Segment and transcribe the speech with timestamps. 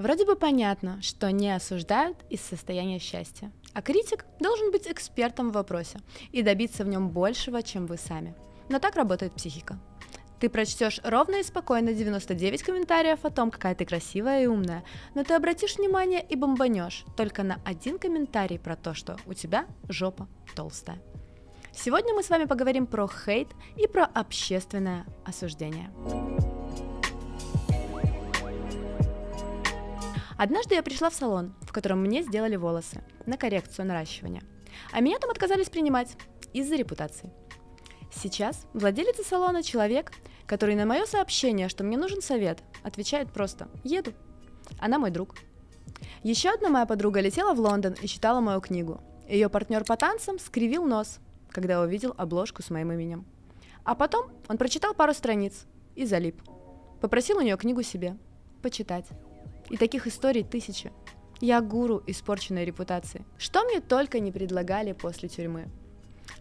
[0.00, 3.52] Вроде бы понятно, что не осуждают из состояния счастья.
[3.74, 5.98] А критик должен быть экспертом в вопросе
[6.32, 8.34] и добиться в нем большего, чем вы сами.
[8.70, 9.78] Но так работает психика.
[10.40, 14.84] Ты прочтешь ровно и спокойно 99 комментариев о том, какая ты красивая и умная,
[15.14, 19.66] но ты обратишь внимание и бомбанешь только на один комментарий про то, что у тебя
[19.86, 20.98] жопа толстая.
[21.74, 25.90] Сегодня мы с вами поговорим про хейт и про общественное осуждение.
[30.40, 34.40] Однажды я пришла в салон, в котором мне сделали волосы на коррекцию наращивания,
[34.90, 36.16] а меня там отказались принимать
[36.54, 37.30] из-за репутации.
[38.10, 40.12] Сейчас владелец салона человек,
[40.46, 44.14] который на мое сообщение, что мне нужен совет, отвечает просто «еду».
[44.78, 45.34] Она мой друг.
[46.22, 49.02] Еще одна моя подруга летела в Лондон и читала мою книгу.
[49.28, 51.18] Ее партнер по танцам скривил нос,
[51.50, 53.26] когда увидел обложку с моим именем.
[53.84, 56.40] А потом он прочитал пару страниц и залип.
[57.02, 58.16] Попросил у нее книгу себе
[58.62, 59.04] почитать.
[59.70, 60.92] И таких историй тысячи.
[61.40, 63.24] Я гуру испорченной репутации.
[63.38, 65.68] Что мне только не предлагали после тюрьмы.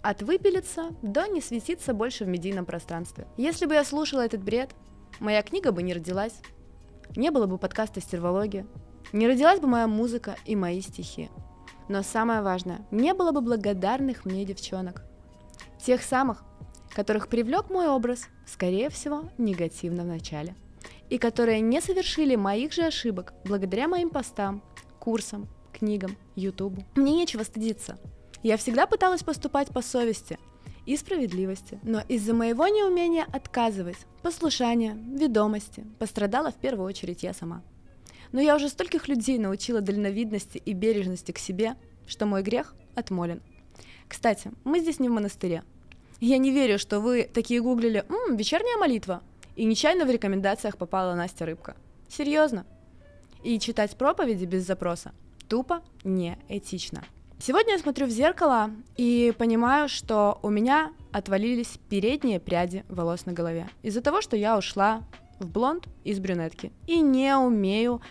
[0.02, 3.27] От выпилиться до не светиться больше в медийном пространстве.
[3.38, 4.71] Если бы я слушала этот бред,
[5.19, 6.41] моя книга бы не родилась.
[7.16, 8.66] Не было бы подкаста «Стервология».
[9.13, 11.30] Не родилась бы моя музыка и мои стихи.
[11.88, 15.03] Но самое важное, не было бы благодарных мне девчонок.
[15.83, 16.43] Тех самых,
[16.93, 20.55] которых привлек мой образ, скорее всего, негативно в начале
[21.09, 24.63] и которые не совершили моих же ошибок благодаря моим постам,
[24.99, 26.83] курсам, книгам, ютубу.
[26.95, 27.97] Мне нечего стыдиться.
[28.43, 30.37] Я всегда пыталась поступать по совести
[30.85, 37.63] и справедливости, но из-за моего неумения отказывать, послушания, ведомости пострадала в первую очередь я сама.
[38.31, 41.75] Но я уже стольких людей научила дальновидности и бережности к себе,
[42.07, 43.41] что мой грех отмолен.
[44.07, 45.63] Кстати, мы здесь не в монастыре.
[46.19, 49.21] Я не верю, что вы такие гуглили «М, «вечерняя молитва»,
[49.59, 51.75] и нечаянно в рекомендациях попала Настя Рыбка.
[52.07, 52.65] Серьезно.
[53.43, 55.11] И читать проповеди без запроса
[55.49, 57.03] тупо неэтично.
[57.39, 63.33] Сегодня я смотрю в зеркало и понимаю, что у меня отвалились передние пряди волос на
[63.33, 63.67] голове.
[63.83, 65.03] Из-за того, что я ушла
[65.39, 68.02] в блонд из брюнетки и не умею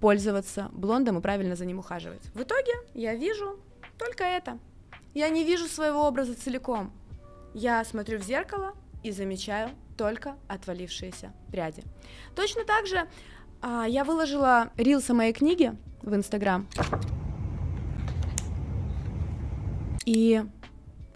[0.00, 2.22] пользоваться блондом и правильно за ним ухаживать.
[2.34, 3.58] В итоге я вижу
[3.96, 4.58] только это.
[5.14, 6.92] Я не вижу своего образа целиком.
[7.54, 11.82] Я смотрю в зеркало и замечаю только отвалившиеся пряди.
[12.34, 13.08] Точно так же
[13.62, 16.66] а, я выложила рилс о моей книге в Инстаграм.
[20.06, 20.42] И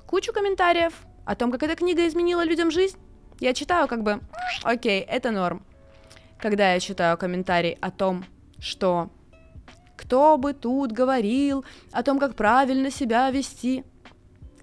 [0.07, 0.93] кучу комментариев
[1.25, 2.99] о том, как эта книга изменила людям жизнь.
[3.41, 4.21] Я читаю как бы,
[4.63, 5.65] окей, это норм.
[6.39, 8.25] Когда я читаю комментарий о том,
[8.59, 9.11] что
[9.97, 13.85] кто бы тут говорил о том, как правильно себя вести,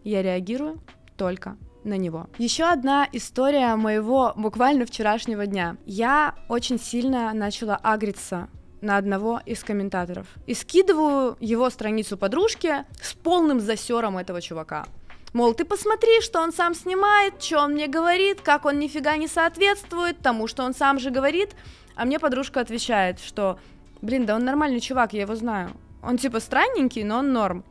[0.03, 0.79] я реагирую
[1.17, 2.27] только на него.
[2.37, 5.77] Еще одна история моего буквально вчерашнего дня.
[5.85, 8.49] Я очень сильно начала агриться
[8.81, 10.27] на одного из комментаторов.
[10.47, 14.85] И скидываю его страницу подружки с полным засером этого чувака.
[15.33, 19.27] Мол, ты посмотри, что он сам снимает, что он мне говорит, как он нифига не
[19.27, 21.55] соответствует тому, что он сам же говорит.
[21.95, 23.57] А мне подружка отвечает, что,
[24.01, 25.71] блин, да он нормальный чувак, я его знаю.
[26.03, 27.63] Он типа странненький, но он норм.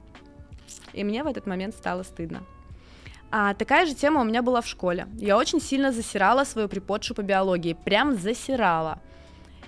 [0.92, 2.44] И мне в этот момент стало стыдно.
[3.30, 5.06] А такая же тема у меня была в школе.
[5.16, 8.98] Я очень сильно засирала свою преподшу по биологии, прям засирала.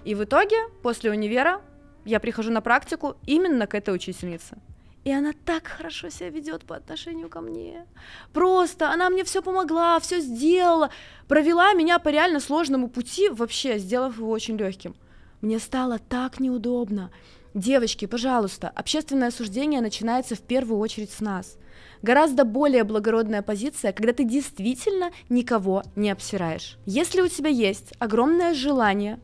[0.04, 1.60] И в итоге, после универа,
[2.04, 4.56] я прихожу на практику именно к этой учительнице.
[5.04, 7.86] И она так хорошо себя ведет по отношению ко мне.
[8.32, 10.90] Просто она мне все помогла, все сделала,
[11.28, 14.94] провела меня по реально сложному пути, вообще сделав его очень легким.
[15.42, 17.10] Мне стало так неудобно.
[17.52, 21.58] Девочки, пожалуйста, общественное осуждение начинается в первую очередь с нас.
[22.00, 26.78] Гораздо более благородная позиция, когда ты действительно никого не обсираешь.
[26.86, 29.18] Если у тебя есть огромное желание,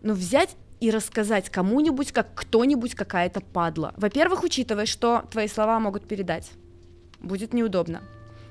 [0.00, 3.94] ну, взять и рассказать кому-нибудь, как кто-нибудь какая-то падла.
[3.96, 6.52] Во-первых, учитывая, что твои слова могут передать.
[7.18, 8.02] Будет неудобно.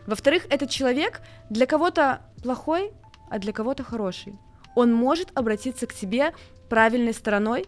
[0.07, 2.91] Во-вторых, этот человек для кого-то плохой,
[3.30, 4.34] а для кого-то хороший.
[4.75, 6.34] Он может обратиться к тебе
[6.72, 7.66] правильной стороной,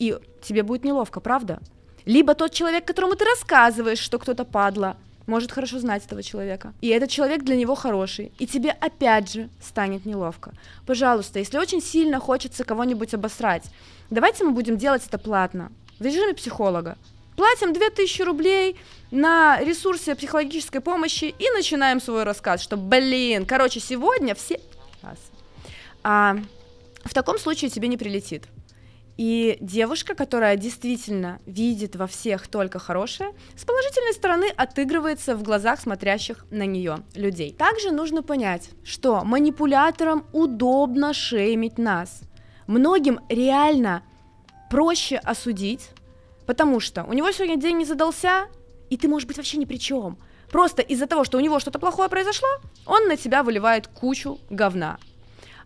[0.00, 1.60] и тебе будет неловко, правда?
[2.04, 4.96] Либо тот человек, которому ты рассказываешь, что кто-то падла,
[5.28, 6.74] может хорошо знать этого человека.
[6.80, 8.32] И этот человек для него хороший.
[8.40, 10.54] И тебе опять же станет неловко.
[10.86, 13.62] Пожалуйста, если очень сильно хочется кого-нибудь обосрать,
[14.10, 15.70] давайте мы будем делать это платно.
[16.00, 16.96] В режиме психолога.
[17.36, 18.76] Платим 2000 рублей
[19.12, 24.58] на ресурсы психологической помощи и начинаем свой рассказ, что, блин, короче, сегодня все...
[26.02, 26.36] А,
[27.04, 28.48] в таком случае тебе не прилетит.
[29.18, 35.80] И девушка, которая действительно видит во всех только хорошее, с положительной стороны отыгрывается в глазах
[35.80, 37.52] смотрящих на нее людей.
[37.52, 42.22] Также нужно понять, что манипуляторам удобно шеймить нас.
[42.66, 44.02] Многим реально
[44.70, 45.90] проще осудить,
[46.46, 48.46] потому что у него сегодня день не задался,
[48.88, 50.18] и ты, можешь быть, вообще ни при чем.
[50.50, 52.48] Просто из-за того, что у него что-то плохое произошло,
[52.86, 54.98] он на тебя выливает кучу говна.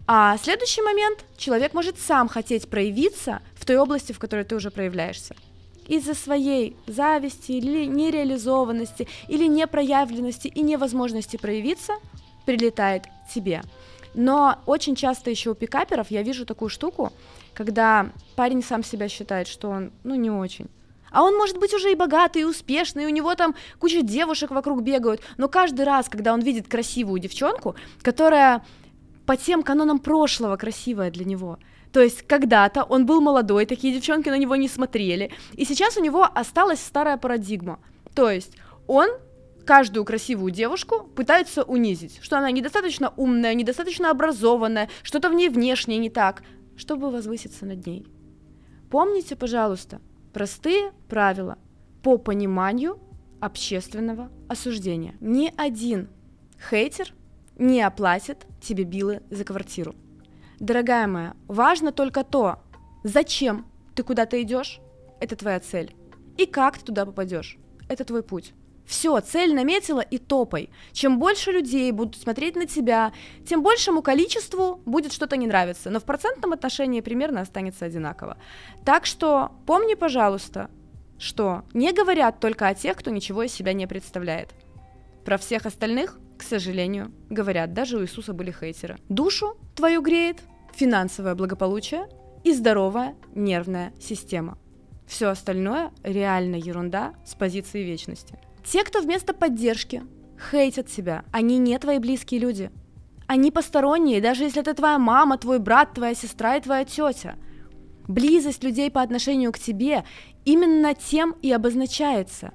[0.09, 4.71] А следующий момент, человек может сам хотеть проявиться в той области, в которой ты уже
[4.71, 5.35] проявляешься.
[5.89, 11.95] Из-за своей зависти или нереализованности, или непроявленности и невозможности проявиться,
[12.45, 13.05] прилетает
[13.35, 13.63] тебе.
[14.15, 17.13] Но очень часто еще у пикаперов я вижу такую штуку,
[17.53, 20.69] когда парень сам себя считает, что он, ну, не очень.
[21.11, 24.51] А он может быть уже и богатый, и успешный, и у него там куча девушек
[24.51, 28.65] вокруг бегают, но каждый раз, когда он видит красивую девчонку, которая
[29.27, 31.59] по тем канонам прошлого красивая для него,
[31.93, 36.03] то есть когда-то он был молодой, такие девчонки на него не смотрели, и сейчас у
[36.03, 37.79] него осталась старая парадигма.
[38.15, 38.57] То есть
[38.87, 39.09] он
[39.65, 45.99] каждую красивую девушку пытается унизить, что она недостаточно умная, недостаточно образованная, что-то в ней внешне
[45.99, 46.43] не так,
[46.77, 48.07] чтобы возвыситься над ней.
[48.91, 50.01] Помните, пожалуйста,
[50.33, 51.59] простые правила
[52.03, 53.01] по пониманию
[53.41, 55.15] общественного осуждения.
[55.21, 56.09] Ни один
[56.71, 57.13] хейтер
[57.57, 59.95] не оплатит тебе билы за квартиру.
[60.59, 62.61] Дорогая моя, важно только то,
[63.05, 64.81] зачем ты куда-то идешь,
[65.21, 65.95] это твоя цель,
[66.37, 67.59] и как ты туда попадешь,
[67.89, 68.53] это твой путь.
[68.87, 70.71] Все, цель наметила и топай.
[70.93, 73.13] Чем больше людей будут смотреть на тебя,
[73.45, 75.91] тем большему количеству будет что-то не нравиться.
[75.91, 78.39] Но в процентном отношении примерно останется одинаково.
[78.85, 80.71] Так что помни, пожалуйста,
[81.19, 84.51] что не говорят только о тех, кто ничего из себя не представляет.
[85.25, 87.73] Про всех остальных, к сожалению, говорят.
[87.73, 88.97] Даже у Иисуса были хейтеры.
[89.09, 90.41] Душу твою греет
[90.75, 92.09] финансовое благополучие
[92.45, 94.59] и здоровая нервная система.
[95.07, 98.39] Все остальное реально ерунда с позиции вечности.
[98.65, 100.03] Те, кто вместо поддержки
[100.51, 102.71] хейтят себя, они не твои близкие люди.
[103.27, 107.37] Они посторонние, даже если это твоя мама, твой брат, твоя сестра и твоя тетя.
[108.07, 110.05] Близость людей по отношению к тебе
[110.45, 112.53] именно тем и обозначается,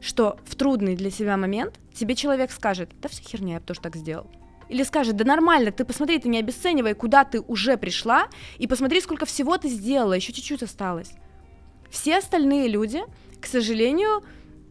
[0.00, 3.80] что в трудный для себя момент тебе человек скажет, да все херня, я бы тоже
[3.80, 4.26] так сделал.
[4.68, 8.28] Или скажет, да нормально, ты посмотри, ты не обесценивай, куда ты уже пришла,
[8.58, 11.12] и посмотри, сколько всего ты сделала, еще чуть-чуть осталось.
[11.90, 13.02] Все остальные люди,
[13.40, 14.22] к сожалению,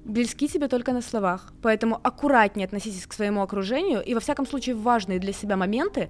[0.06, 1.52] близки тебе только на словах.
[1.62, 6.10] Поэтому аккуратнее относитесь к своему окружению и, во всяком случае, в важные для себя моменты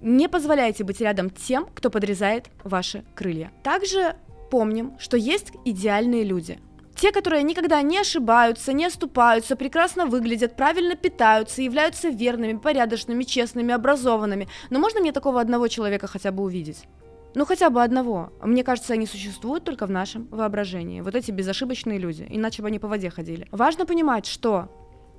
[0.00, 3.50] не позволяйте быть рядом тем, кто подрезает ваши крылья.
[3.64, 4.16] Также
[4.50, 6.60] помним, что есть идеальные люди.
[6.98, 13.72] Те, которые никогда не ошибаются, не оступаются, прекрасно выглядят, правильно питаются, являются верными, порядочными, честными,
[13.72, 14.48] образованными.
[14.70, 16.88] Но можно мне такого одного человека хотя бы увидеть?
[17.36, 18.32] Ну, хотя бы одного.
[18.42, 21.00] Мне кажется, они существуют только в нашем воображении.
[21.00, 22.26] Вот эти безошибочные люди.
[22.28, 23.46] Иначе бы они по воде ходили.
[23.52, 24.68] Важно понимать, что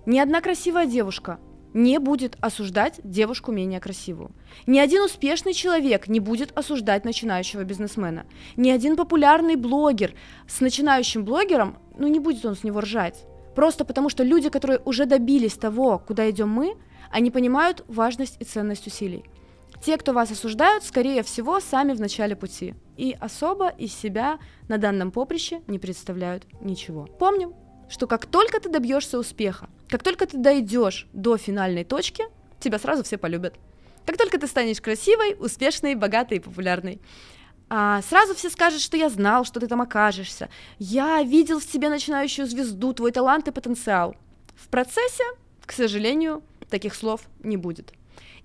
[0.05, 1.39] ни одна красивая девушка
[1.73, 4.31] не будет осуждать девушку менее красивую.
[4.67, 8.25] Ни один успешный человек не будет осуждать начинающего бизнесмена.
[8.55, 10.13] Ни один популярный блогер
[10.47, 13.25] с начинающим блогером, ну не будет он с него ржать.
[13.55, 16.75] Просто потому, что люди, которые уже добились того, куда идем мы,
[17.11, 19.25] они понимают важность и ценность усилий.
[19.83, 24.77] Те, кто вас осуждают, скорее всего, сами в начале пути и особо из себя на
[24.77, 27.05] данном поприще не представляют ничего.
[27.05, 27.53] Помним,
[27.89, 32.25] что как только ты добьешься успеха, как только ты дойдешь до финальной точки,
[32.59, 33.55] тебя сразу все полюбят.
[34.05, 36.99] Как только ты станешь красивой, успешной, богатой и популярной,
[37.69, 40.49] а, сразу все скажут, что я знал, что ты там окажешься.
[40.79, 44.15] Я видел в тебе начинающую звезду, твой талант и потенциал.
[44.55, 45.23] В процессе,
[45.65, 47.93] к сожалению, таких слов не будет.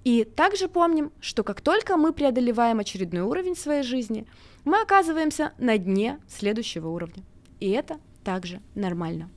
[0.05, 4.27] И также помним, что как только мы преодолеваем очередной уровень своей жизни,
[4.65, 7.23] мы оказываемся на дне следующего уровня.
[7.61, 9.31] И это также нормально.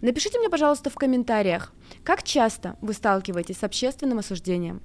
[0.00, 1.72] Напишите мне, пожалуйста, в комментариях,
[2.04, 4.80] как часто вы сталкиваетесь с общественным осуждением,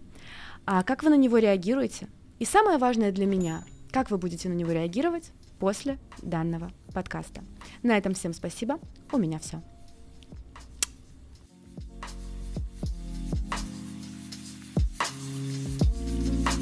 [0.66, 2.08] а как вы на него реагируете,
[2.40, 7.44] и самое важное для меня, как вы будете на него реагировать после данного подкаста.
[7.84, 8.80] На этом всем спасибо,
[9.12, 9.62] у меня все.